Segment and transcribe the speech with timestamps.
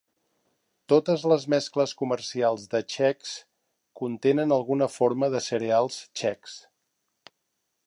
[0.93, 3.35] Totes les mescles comercials de Chex
[4.03, 6.59] contenen alguna forma de cereals Chex.